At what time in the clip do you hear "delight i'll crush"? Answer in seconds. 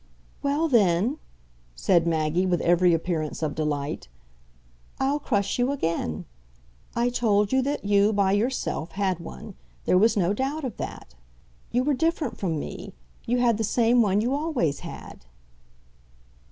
3.53-5.59